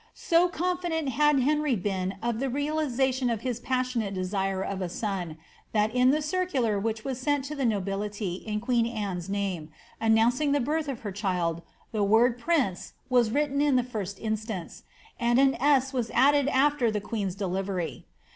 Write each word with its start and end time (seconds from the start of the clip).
So 0.17 0.47
confident 0.47 1.09
had 1.09 1.41
Henry 1.41 1.75
been 1.75 2.15
of 2.23 2.39
the 2.39 2.49
realisation 2.49 3.29
of 3.29 3.41
his 3.41 3.59
passionate 3.59 4.15
desire 4.15 4.63
of 4.63 4.81
a 4.81 4.89
son, 4.89 5.37
that 5.73 5.93
in 5.93 6.09
the 6.09 6.23
circular 6.23 6.79
which 6.79 7.05
was 7.05 7.19
sent 7.21 7.45
to 7.45 7.55
the 7.55 7.65
nobility 7.67 8.33
in 8.37 8.61
queen 8.61 8.87
Anne's 8.87 9.29
name, 9.29 9.69
announcing 9.99 10.53
the 10.53 10.59
birth 10.59 10.87
of 10.87 11.01
her 11.01 11.11
child, 11.11 11.61
the 11.91 12.03
word 12.03 12.39
prince 12.39 12.93
was 13.11 13.29
written 13.29 13.61
in 13.61 13.75
the 13.75 13.83
first 13.83 14.17
instance, 14.19 14.81
and 15.19 15.37
an 15.37 15.55
8 15.61 15.93
was 15.93 16.09
added 16.15 16.47
after 16.47 16.89
the 16.89 16.99
queen^s 16.99 17.37
deli 17.37 17.61
very. 17.61 18.05